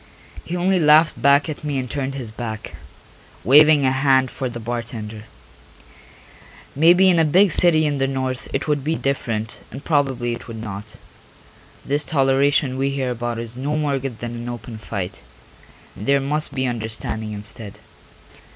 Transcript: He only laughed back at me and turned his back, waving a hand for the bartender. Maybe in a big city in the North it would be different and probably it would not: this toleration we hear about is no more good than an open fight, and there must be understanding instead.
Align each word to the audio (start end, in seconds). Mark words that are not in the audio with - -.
He 0.43 0.55
only 0.57 0.79
laughed 0.79 1.21
back 1.21 1.47
at 1.47 1.63
me 1.63 1.77
and 1.77 1.87
turned 1.87 2.15
his 2.15 2.31
back, 2.31 2.73
waving 3.43 3.85
a 3.85 3.91
hand 3.91 4.31
for 4.31 4.49
the 4.49 4.59
bartender. 4.59 5.25
Maybe 6.75 7.07
in 7.07 7.19
a 7.19 7.23
big 7.23 7.51
city 7.51 7.85
in 7.85 7.99
the 7.99 8.07
North 8.07 8.47
it 8.51 8.67
would 8.67 8.83
be 8.83 8.95
different 8.95 9.59
and 9.69 9.85
probably 9.85 10.33
it 10.33 10.47
would 10.47 10.57
not: 10.59 10.95
this 11.85 12.03
toleration 12.03 12.79
we 12.79 12.89
hear 12.89 13.11
about 13.11 13.37
is 13.37 13.55
no 13.55 13.75
more 13.75 13.99
good 13.99 14.17
than 14.21 14.33
an 14.33 14.49
open 14.49 14.79
fight, 14.79 15.21
and 15.95 16.07
there 16.07 16.19
must 16.19 16.55
be 16.55 16.65
understanding 16.65 17.31
instead. 17.33 17.77